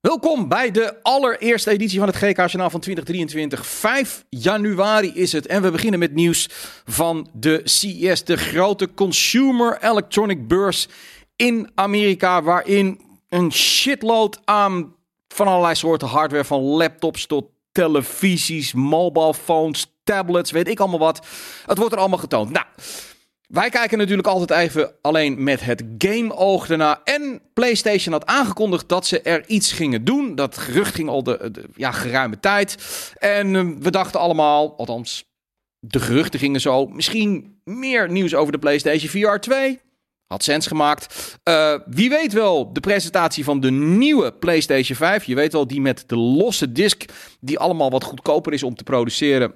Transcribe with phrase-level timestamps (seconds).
[0.00, 3.66] Welkom bij de allereerste editie van het GK-journaal van 2023.
[3.66, 6.48] 5 januari is het en we beginnen met nieuws
[6.84, 10.88] van de CES, de grote Consumer Electronic Beurs
[11.36, 14.94] in Amerika, waarin een shitload aan
[15.28, 21.26] van allerlei soorten hardware, van laptops tot televisies, mobile phones, tablets, weet ik allemaal wat.
[21.66, 22.50] Het wordt er allemaal getoond.
[22.50, 22.66] Nou,
[23.48, 27.00] wij kijken natuurlijk altijd even alleen met het game-oog erna.
[27.04, 30.34] En PlayStation had aangekondigd dat ze er iets gingen doen.
[30.34, 32.76] Dat gerucht ging al de, ja, geruime tijd.
[33.18, 35.24] En uh, we dachten allemaal, althans,
[35.78, 36.86] de geruchten gingen zo.
[36.86, 39.80] Misschien meer nieuws over de PlayStation VR 2.
[40.26, 41.38] Had sens gemaakt.
[41.48, 45.24] Uh, wie weet wel de presentatie van de nieuwe PlayStation 5.
[45.24, 47.04] Je weet wel, die met de losse disc.
[47.40, 49.54] Die allemaal wat goedkoper is om te produceren.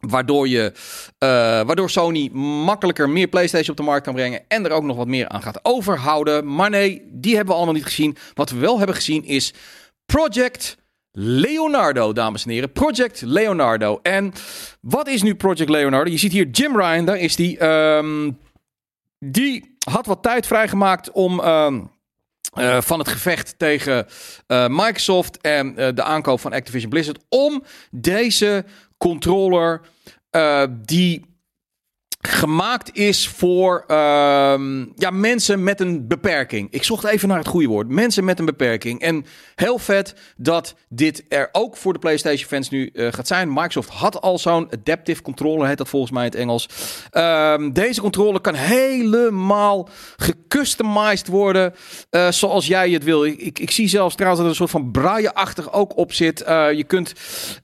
[0.00, 1.28] Waardoor, je, uh,
[1.66, 2.28] waardoor Sony
[2.64, 4.42] makkelijker meer PlayStation op de markt kan brengen.
[4.48, 6.54] En er ook nog wat meer aan gaat overhouden.
[6.54, 8.16] Maar nee, die hebben we allemaal niet gezien.
[8.34, 9.54] Wat we wel hebben gezien is
[10.06, 10.76] Project
[11.12, 12.72] Leonardo, dames en heren.
[12.72, 13.98] Project Leonardo.
[14.02, 14.32] En
[14.80, 16.10] wat is nu Project Leonardo?
[16.10, 17.64] Je ziet hier Jim Ryan, daar is die.
[17.64, 18.38] Um,
[19.18, 21.40] die had wat tijd vrijgemaakt om.
[21.40, 21.90] Um,
[22.58, 24.06] uh, van het gevecht tegen
[24.46, 27.18] uh, Microsoft en de aankoop van Activision Blizzard.
[27.28, 28.64] Om deze
[29.00, 29.80] controller
[30.36, 31.24] uh, die
[32.20, 33.96] gemaakt is voor uh,
[34.94, 36.68] ja, mensen met een beperking.
[36.70, 37.88] Ik zocht even naar het goede woord.
[37.88, 39.00] Mensen met een beperking.
[39.00, 43.52] En heel vet dat dit er ook voor de PlayStation fans nu uh, gaat zijn.
[43.52, 46.68] Microsoft had al zo'n adaptive controller, heet dat volgens mij in het Engels.
[47.12, 51.74] Uh, deze controller kan helemaal gecustomized worden
[52.10, 53.24] uh, zoals jij het wil.
[53.24, 56.42] Ik, ik, zie zelfs trouwens dat er een soort van braille-achtig ook op zit.
[56.48, 57.12] Uh, je kunt,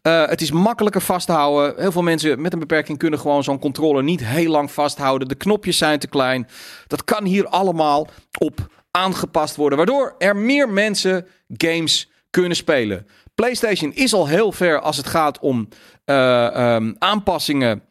[0.02, 1.80] het is makkelijker vast te houden.
[1.80, 5.28] Heel veel mensen met een beperking kunnen gewoon zo'n controller niet lang vasthouden.
[5.28, 6.48] De knopjes zijn te klein.
[6.86, 8.08] Dat kan hier allemaal
[8.38, 9.78] op aangepast worden.
[9.78, 13.06] Waardoor er meer mensen games kunnen spelen.
[13.34, 15.68] PlayStation is al heel ver als het gaat om
[16.06, 17.82] uh, um, aanpassingen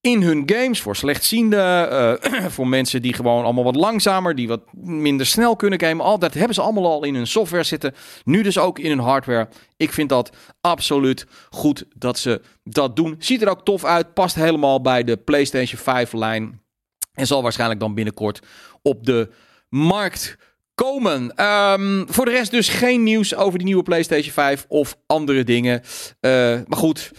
[0.00, 0.80] in hun games.
[0.80, 5.80] Voor slechtzienden, uh, voor mensen die gewoon allemaal wat langzamer, die wat minder snel kunnen
[5.80, 6.04] gamen.
[6.04, 7.94] Al dat hebben ze allemaal al in hun software zitten.
[8.24, 9.48] Nu dus ook in hun hardware.
[9.76, 13.16] Ik vind dat absoluut goed dat ze dat doen.
[13.18, 14.14] Ziet er ook tof uit.
[14.14, 16.62] Past helemaal bij de PlayStation 5 lijn.
[17.12, 18.40] En zal waarschijnlijk dan binnenkort
[18.82, 19.28] op de
[19.68, 20.36] markt
[20.74, 21.44] komen.
[21.44, 25.82] Um, voor de rest dus geen nieuws over die nieuwe PlayStation 5 of andere dingen.
[26.20, 26.30] Uh,
[26.66, 27.10] maar goed,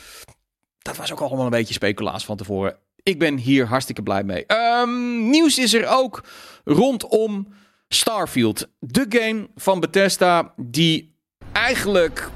[0.82, 2.78] dat was ook allemaal een beetje speculaas van tevoren.
[3.04, 4.46] Ik ben hier hartstikke blij mee.
[4.82, 6.24] Um, nieuws is er ook
[6.64, 7.48] rondom
[7.88, 8.68] Starfield.
[8.80, 11.16] De game van Bethesda die
[11.52, 12.30] eigenlijk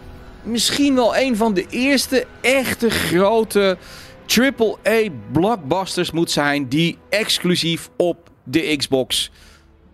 [0.43, 3.77] misschien wel een van de eerste echte grote
[4.27, 9.31] AAA blockbusters moet zijn die exclusief op de Xbox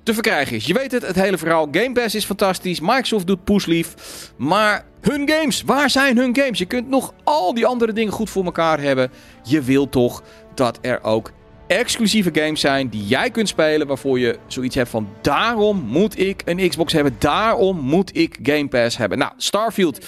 [0.03, 0.65] te verkrijgen is.
[0.65, 1.67] Je weet het, het hele verhaal.
[1.71, 2.79] Game Pass is fantastisch.
[2.79, 3.95] Microsoft doet pushlief.
[4.37, 6.59] Maar hun games, waar zijn hun games?
[6.59, 9.11] Je kunt nog al die andere dingen goed voor elkaar hebben.
[9.43, 10.23] Je wilt toch
[10.53, 11.31] dat er ook
[11.67, 13.87] exclusieve games zijn die jij kunt spelen.
[13.87, 17.15] Waarvoor je zoiets hebt van daarom moet ik een Xbox hebben.
[17.19, 19.17] Daarom moet ik Game Pass hebben.
[19.17, 20.05] Nou, Starfield,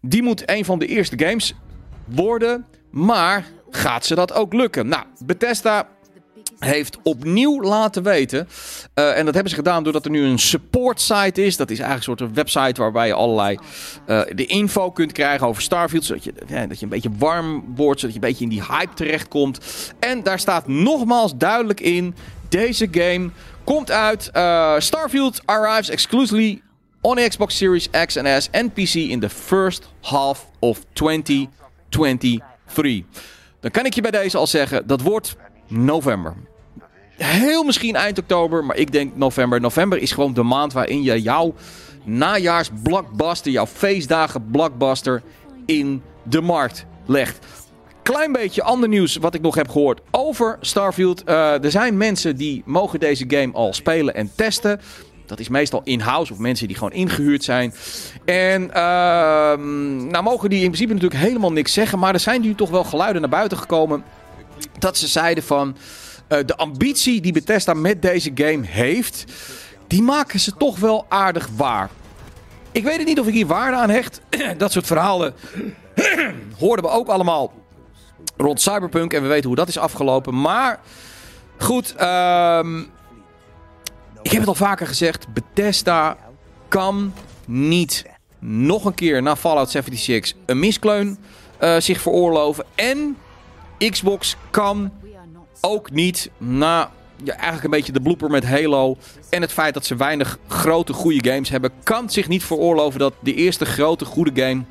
[0.00, 1.54] die moet een van de eerste games
[2.04, 2.66] worden.
[2.90, 4.88] Maar gaat ze dat ook lukken?
[4.88, 5.88] Nou, Bethesda
[6.60, 8.48] heeft opnieuw laten weten.
[8.94, 11.56] Uh, en dat hebben ze gedaan doordat er nu een support site is.
[11.56, 13.58] Dat is eigenlijk een soort website waarbij je allerlei
[14.06, 16.04] uh, de info kunt krijgen over Starfield.
[16.04, 18.00] Zodat je, ja, dat je een beetje warm wordt.
[18.00, 19.60] Zodat je een beetje in die hype terechtkomt.
[19.98, 22.14] En daar staat nogmaals duidelijk in.
[22.48, 23.30] Deze game
[23.64, 24.30] komt uit.
[24.36, 26.62] Uh, Starfield arrives exclusively
[27.00, 33.02] on Xbox Series X and S and PC in the first half of 2023.
[33.60, 35.36] Dan kan ik je bij deze al zeggen, dat wordt
[35.68, 36.34] november.
[37.24, 39.60] Heel misschien eind oktober, maar ik denk november.
[39.60, 41.54] November is gewoon de maand waarin je jouw
[42.04, 45.22] najaars blockbuster, jouw feestdagen blockbuster
[45.66, 47.46] in de markt legt.
[48.02, 51.22] Klein beetje ander nieuws wat ik nog heb gehoord over Starfield.
[51.28, 54.80] Uh, er zijn mensen die mogen deze game al spelen en testen.
[55.26, 57.74] Dat is meestal in-house of mensen die gewoon ingehuurd zijn.
[58.24, 58.72] En uh,
[60.10, 61.98] nou mogen die in principe natuurlijk helemaal niks zeggen.
[61.98, 64.04] Maar er zijn nu toch wel geluiden naar buiten gekomen.
[64.78, 65.76] Dat ze zeiden van...
[66.30, 69.24] Uh, de ambitie die Bethesda met deze game heeft...
[69.90, 71.90] Die maken ze toch wel aardig waar.
[72.72, 74.20] Ik weet het niet of ik hier waarde aan hecht.
[74.58, 75.34] dat soort verhalen
[76.58, 77.52] hoorden we ook allemaal
[78.36, 79.12] rond Cyberpunk.
[79.12, 80.40] En we weten hoe dat is afgelopen.
[80.40, 80.80] Maar
[81.58, 82.66] goed, uh,
[84.22, 85.32] ik heb het al vaker gezegd.
[85.32, 86.16] Bethesda
[86.68, 87.12] kan
[87.46, 88.04] niet
[88.38, 91.18] nog een keer na Fallout 76 een miskleun
[91.60, 92.64] uh, zich veroorloven.
[92.74, 93.16] En
[93.78, 94.92] Xbox kan
[95.60, 96.90] ook niet na
[97.24, 98.96] ja, eigenlijk een beetje de blooper met Halo.
[99.30, 101.70] En het feit dat ze weinig grote goede games hebben.
[101.82, 104.62] Kan zich niet veroorloven dat de eerste grote goede game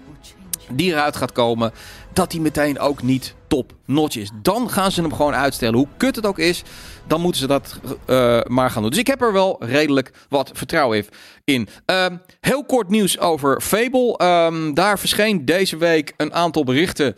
[0.69, 1.71] die eruit gaat komen.
[2.13, 4.31] Dat die meteen ook niet top notch is.
[4.41, 5.75] Dan gaan ze hem gewoon uitstellen.
[5.75, 6.63] Hoe kut het ook is,
[7.07, 8.91] dan moeten ze dat uh, maar gaan doen.
[8.91, 11.05] Dus ik heb er wel redelijk wat vertrouwen
[11.43, 11.67] in.
[11.85, 12.05] Uh,
[12.39, 14.19] heel kort nieuws over Fable.
[14.23, 17.13] Um, daar verscheen deze week een aantal berichten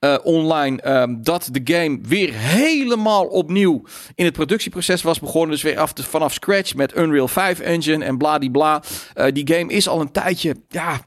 [0.00, 3.82] uh, online um, dat de game weer helemaal opnieuw
[4.14, 5.50] in het productieproces was begonnen.
[5.50, 8.82] Dus weer vanaf scratch met Unreal 5 engine en bladibla.
[9.14, 11.00] Uh, die game is al een tijdje, ja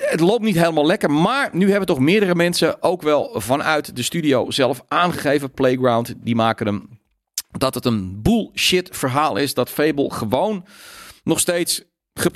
[0.00, 1.10] het loopt niet helemaal lekker.
[1.10, 5.50] Maar nu hebben toch meerdere mensen ook wel vanuit de studio zelf aangegeven.
[5.50, 6.98] Playground, die maken hem.
[7.50, 9.54] Dat het een bullshit verhaal is.
[9.54, 10.66] Dat Fable gewoon
[11.24, 11.82] nog steeds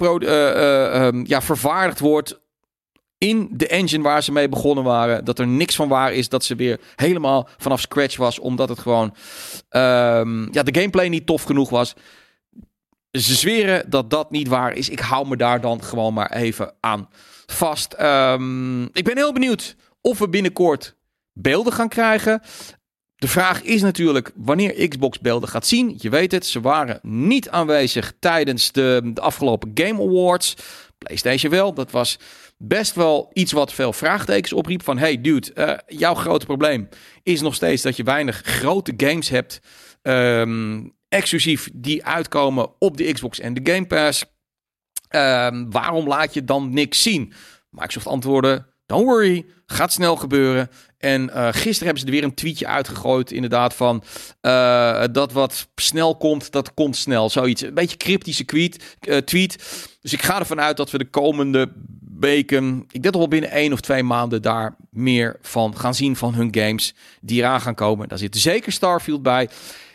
[0.00, 2.42] uh, uh, um, ja, vervaardigd wordt
[3.18, 5.24] in de engine waar ze mee begonnen waren.
[5.24, 8.38] Dat er niks van waar is dat ze weer helemaal vanaf scratch was.
[8.38, 9.14] Omdat het gewoon
[9.70, 11.94] um, ja, de gameplay niet tof genoeg was.
[13.10, 14.88] Ze zweren dat dat niet waar is.
[14.88, 17.08] Ik hou me daar dan gewoon maar even aan
[17.46, 17.96] vast.
[18.00, 20.96] Um, ik ben heel benieuwd of we binnenkort
[21.32, 22.42] beelden gaan krijgen.
[23.16, 25.94] De vraag is natuurlijk wanneer Xbox beelden gaat zien.
[25.98, 30.56] Je weet het, ze waren niet aanwezig tijdens de, de afgelopen Game Awards.
[30.98, 32.18] PlayStation wel, dat was
[32.58, 34.82] best wel iets wat veel vraagtekens opriep.
[34.82, 36.88] Van hey dude, uh, jouw grote probleem
[37.22, 39.60] is nog steeds dat je weinig grote games hebt.
[40.02, 44.24] Um, exclusief die uitkomen op de Xbox en de Game Pass.
[45.14, 47.32] Um, waarom laat je dan niks zien?
[47.70, 50.70] Microsoft antwoordde: Don't worry, gaat snel gebeuren.
[50.98, 54.02] En uh, gisteren hebben ze er weer een tweetje uitgegooid, inderdaad, van
[54.42, 57.30] uh, dat wat snel komt, dat komt snel.
[57.30, 59.56] Zoiets, een beetje cryptische tweet, uh, tweet.
[60.00, 61.72] Dus ik ga ervan uit dat we de komende
[62.18, 66.34] weken, ik denk wel binnen één of twee maanden, daar meer van gaan zien van
[66.34, 68.08] hun games die eraan gaan komen.
[68.08, 69.48] Daar zit zeker Starfield bij.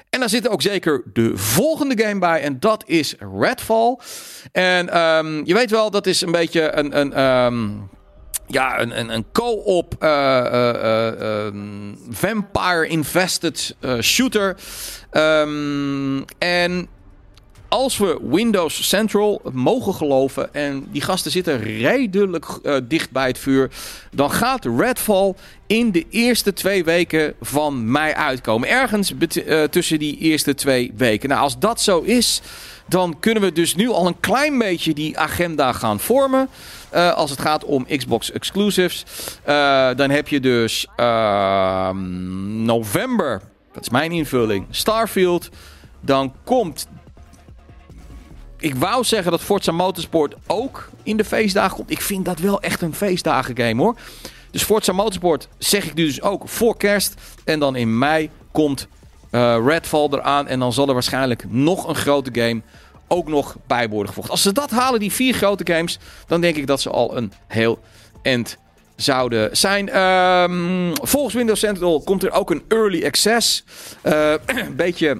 [0.09, 2.41] En daar zit ook zeker de volgende game bij.
[2.41, 3.97] En dat is Redfall.
[4.51, 6.99] En um, je weet wel, dat is een beetje een.
[6.99, 7.89] een um,
[8.51, 10.09] ja, een, een, een co-op uh,
[10.51, 11.47] uh, uh,
[12.09, 14.55] vampire-invested shooter.
[16.37, 16.87] En
[17.69, 23.37] als we Windows Central mogen geloven en die gasten zitten redelijk uh, dicht bij het
[23.37, 23.69] vuur,
[24.11, 25.33] dan gaat Redfall
[25.67, 28.69] in de eerste twee weken van mei uitkomen.
[28.69, 31.29] Ergens uh, tussen die eerste twee weken.
[31.29, 32.41] Nou, als dat zo is,
[32.87, 36.49] dan kunnen we dus nu al een klein beetje die agenda gaan vormen.
[36.93, 39.05] Uh, als het gaat om Xbox exclusives.
[39.95, 43.41] dan heb je dus ehm, november,
[43.73, 45.49] dat is mijn invulling, Starfield.
[46.01, 46.87] Dan komt
[48.59, 51.91] ik wou zeggen dat Forza Motorsport ook in de feestdagen komt.
[51.91, 53.95] Ik vind dat wel echt een feestdagen game hoor.
[54.51, 57.13] Dus Forza Motorsport zeg ik dus ook voor kerst.
[57.43, 58.87] En dan in mei komt
[59.31, 60.47] uh, Redfall eraan.
[60.47, 62.61] En dan zal er waarschijnlijk nog een grote game
[63.07, 64.29] ook nog bij worden gevoegd.
[64.29, 67.33] Als ze dat halen, die vier grote games, dan denk ik dat ze al een
[67.47, 67.79] heel
[68.21, 68.57] end
[68.95, 69.97] zouden zijn.
[70.01, 73.63] Um, volgens Windows Central komt er ook een early access.
[74.03, 75.17] Uh, een beetje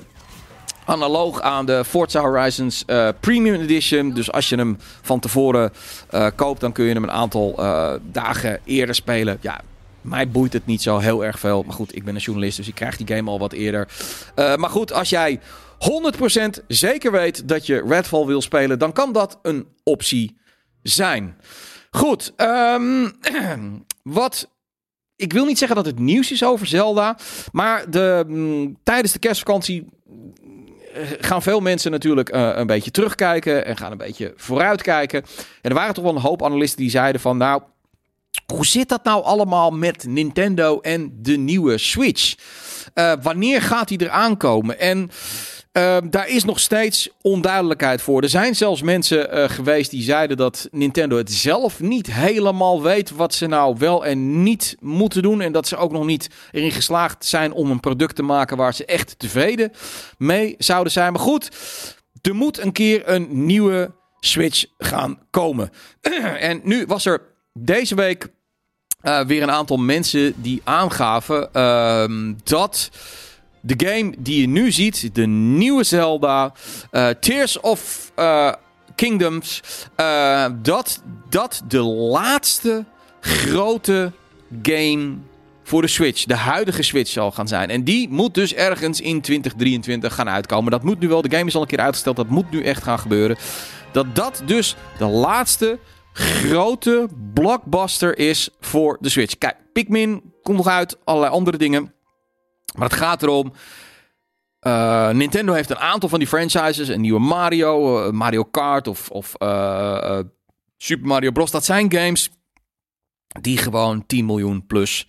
[0.90, 4.14] analoog aan de Forza Horizons uh, Premium Edition.
[4.14, 5.72] Dus als je hem van tevoren
[6.12, 9.38] uh, koopt, dan kun je hem een aantal uh, dagen eerder spelen.
[9.42, 9.62] Ja,
[10.02, 11.64] mij boeit het niet zo heel erg veel.
[11.64, 13.88] Maar goed, ik ben een journalist, dus ik krijg die game al wat eerder.
[14.36, 15.40] maar goed, als jij
[16.60, 20.38] 100% zeker weet dat je Redfall wil spelen, dan kan dat een optie
[20.82, 21.38] zijn.
[21.92, 23.18] Goed, um,
[24.04, 24.50] wat
[25.20, 27.18] ik wil niet zeggen dat het nieuws is over Zelda.
[27.52, 29.90] Maar de, mm, tijdens de kerstvakantie eh,
[31.20, 35.24] gaan veel mensen natuurlijk uh, een beetje terugkijken en gaan een beetje vooruitkijken.
[35.62, 37.62] En er waren toch wel een hoop analisten die zeiden van nou,
[38.46, 42.36] hoe zit dat nou allemaal met Nintendo en de nieuwe Switch?
[42.96, 44.80] Uh, wanneer gaat die er aankomen?
[44.80, 45.10] En
[45.80, 48.22] uh, daar is nog steeds onduidelijkheid voor.
[48.22, 53.12] Er zijn zelfs mensen uh, geweest die zeiden dat Nintendo het zelf niet helemaal weet
[53.12, 55.42] wat ze nou wel en niet moeten doen.
[55.42, 58.74] En dat ze ook nog niet erin geslaagd zijn om een product te maken waar
[58.74, 59.72] ze echt tevreden
[60.18, 61.12] mee zouden zijn.
[61.12, 61.50] Maar goed,
[62.22, 65.72] er moet een keer een nieuwe Switch gaan komen.
[66.40, 67.22] en nu was er
[67.54, 68.28] deze week
[69.04, 72.90] uh, weer een aantal mensen die aangaven ehm, dat
[73.62, 76.54] de game die je nu ziet, de nieuwe Zelda,
[76.92, 78.54] uh, Tears of uh,
[78.96, 79.62] Kingdoms,
[79.98, 82.86] uh, dat dat de laatste
[83.20, 84.12] grote
[84.62, 85.18] game
[85.64, 87.70] voor de Switch, de huidige Switch zal gaan zijn.
[87.70, 90.72] En die moet dus ergens in 2023 gaan uitkomen.
[90.72, 92.84] Dat moet nu wel, de game is al een keer uitgesteld, dat moet nu echt
[92.84, 93.38] gaan gebeuren.
[93.92, 95.80] Dat dat dus de laatste
[96.14, 99.38] grote blockbuster is voor de Switch.
[99.38, 101.94] Kijk, Pikmin komt nog uit, allerlei andere dingen.
[102.78, 103.54] Maar het gaat erom.
[104.68, 106.88] Uh, Nintendo heeft een aantal van die franchises.
[106.88, 110.20] Een nieuwe Mario, uh, Mario Kart of, of uh,
[110.78, 111.52] Super Mario Bros.
[111.52, 112.30] Dat zijn games
[113.42, 115.08] die gewoon 10 miljoen plus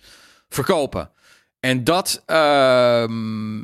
[0.49, 1.11] verkopen.
[1.59, 3.59] En dat, ehm,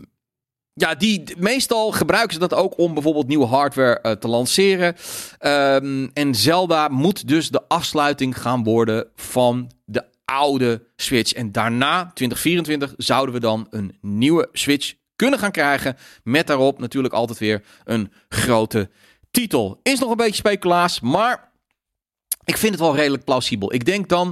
[0.73, 4.95] ja, die, meestal gebruiken ze dat ook om bijvoorbeeld nieuwe hardware te lanceren.
[5.39, 11.33] Um, en Zelda moet dus de afsluiting gaan worden van de oude Switch.
[11.33, 15.97] En daarna, 2024, zouden we dan een nieuwe Switch kunnen gaan krijgen.
[16.23, 18.89] Met daarop natuurlijk altijd weer een grote
[19.31, 19.79] titel.
[19.83, 21.51] Is nog een beetje speculaas, maar
[22.43, 23.73] ik vind het wel redelijk plausibel.
[23.73, 24.27] Ik denk dan,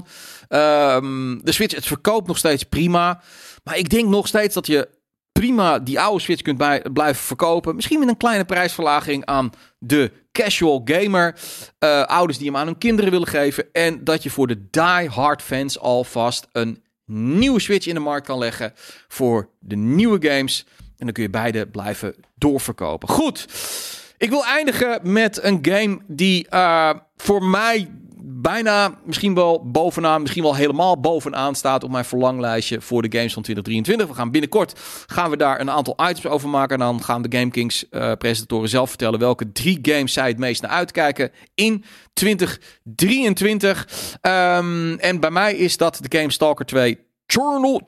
[0.50, 3.22] um, de Switch, het verkoopt nog steeds prima.
[3.64, 4.90] Maar ik denk nog steeds dat je
[5.40, 6.58] prima die oude Switch kunt
[6.94, 7.76] blijven verkopen.
[7.76, 9.50] Misschien met een kleine prijsverlaging aan
[9.80, 11.36] de casual gamer.
[11.80, 13.66] Uh, ouders die hem aan hun kinderen willen geven.
[13.72, 18.38] En dat je voor de die-hard fans alvast een nieuwe Switch in de markt kan
[18.38, 18.74] leggen.
[19.08, 20.66] Voor de nieuwe games.
[20.78, 23.10] En dan kun je beide blijven doorverkopen.
[23.10, 23.48] Goed.
[24.18, 27.90] Ik wil eindigen met een game die uh, voor mij
[28.46, 33.34] bijna misschien wel bovenaan, misschien wel helemaal bovenaan staat op mijn verlanglijstje voor de games
[33.34, 34.08] van 2023.
[34.08, 36.80] We gaan binnenkort gaan we daar een aantal items over maken.
[36.80, 40.62] En dan gaan de GameKings uh, presentatoren zelf vertellen welke drie games zij het meest
[40.62, 41.84] naar uitkijken in
[42.14, 43.88] 2023.
[44.22, 47.00] Um, en bij mij is dat de game Stalker 2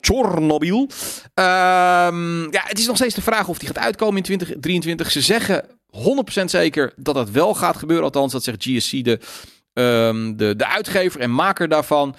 [0.01, 0.79] Chernobyl.
[0.79, 5.11] Um, ja, het is nog steeds de vraag of die gaat uitkomen in 2023.
[5.11, 5.65] Ze zeggen
[6.41, 8.05] 100% zeker dat dat wel gaat gebeuren.
[8.05, 9.19] Althans, dat zegt GSC, de,
[9.77, 12.15] um, de, de uitgever en maker daarvan.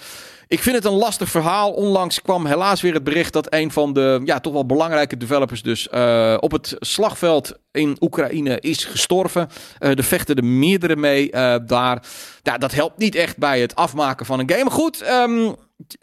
[0.48, 1.72] Ik vind het een lastig verhaal.
[1.72, 5.62] Onlangs kwam helaas weer het bericht dat een van de ja, toch wel belangrijke developers
[5.62, 9.48] dus uh, op het slagveld in Oekraïne is gestorven.
[9.80, 12.02] Uh, er vechten er meerdere mee uh, daar.
[12.42, 14.64] Ja, dat helpt niet echt bij het afmaken van een game.
[14.64, 14.96] Maar goed,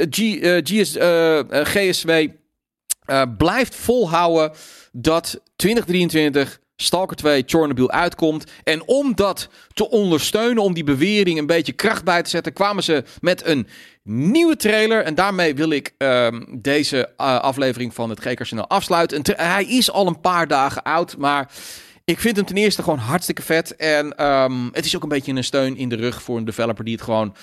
[0.10, 0.98] G, GS,
[1.50, 2.12] GSW
[3.38, 4.52] blijft volhouden
[4.92, 8.52] dat 2023 Stalker 2 Chernobyl uitkomt.
[8.64, 12.84] En om dat te ondersteunen, om die bewering een beetje kracht bij te zetten, kwamen
[12.84, 13.68] ze met een
[14.04, 15.04] nieuwe trailer.
[15.04, 19.22] En daarmee wil ik um, deze uh, aflevering van het GK-kanaal afsluiten.
[19.36, 21.52] hij is al een paar dagen oud, maar
[22.04, 23.76] ik vind hem ten eerste gewoon hartstikke vet.
[23.76, 26.84] En um, het is ook een beetje een steun in de rug voor een developer
[26.84, 27.36] die het gewoon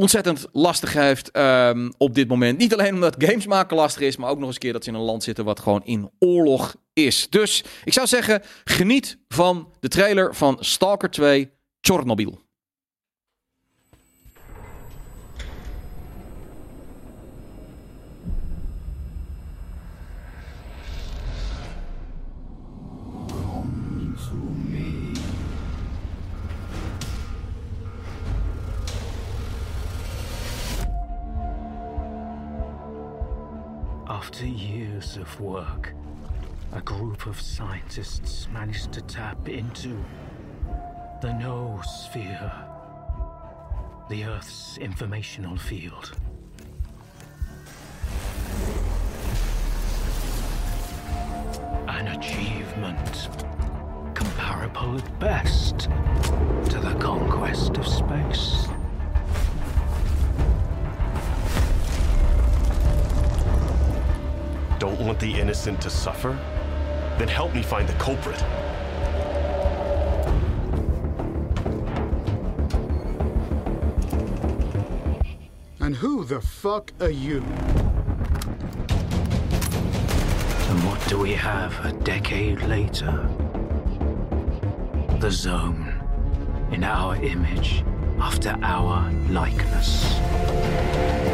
[0.00, 2.58] ontzettend lastig heeft um, op dit moment.
[2.58, 4.90] Niet alleen omdat games maken lastig is, maar ook nog eens een keer dat ze
[4.90, 7.26] in een land zitten wat gewoon in oorlog is.
[7.30, 11.50] Dus ik zou zeggen, geniet van de trailer van Stalker 2
[11.80, 12.45] Chernobyl.
[34.26, 35.94] After years of work,
[36.72, 40.04] a group of scientists managed to tap into
[41.22, 42.52] the noosphere,
[44.10, 46.18] the Earth's informational field.
[51.86, 53.28] An achievement
[54.12, 55.78] comparable at best
[56.68, 58.66] to the conquest of space.
[64.86, 66.38] Don't want the innocent to suffer,
[67.18, 68.40] then help me find the culprit.
[75.80, 77.38] And who the fuck are you?
[80.68, 83.28] And what do we have a decade later?
[85.18, 85.92] The Zone,
[86.70, 87.82] in our image,
[88.20, 91.25] after our likeness.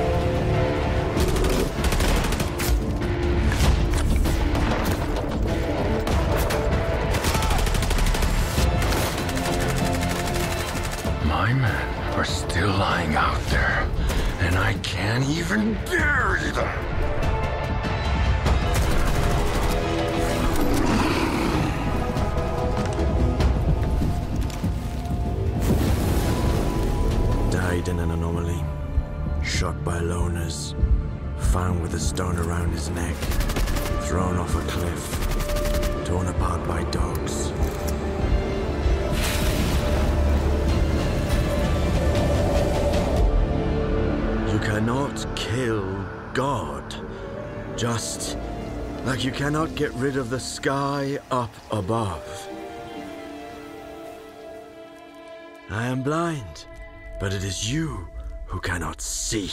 [11.43, 13.91] My men are still lying out there,
[14.43, 16.73] and I can't even bury them.
[27.51, 28.63] Died in an anomaly.
[29.43, 30.77] Shot by loners.
[31.51, 33.17] Found with a stone around his neck.
[34.07, 36.05] Thrown off a cliff.
[36.07, 36.65] Torn apart
[46.35, 46.95] God.
[47.77, 48.37] Just
[49.05, 52.49] like you cannot get rid of the sky up above.
[55.71, 56.67] I am blind,
[57.19, 58.07] but it is you
[58.47, 59.51] who cannot see.